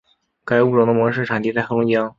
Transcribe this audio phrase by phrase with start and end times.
[0.43, 2.09] 该物种的模式产地在黑龙江。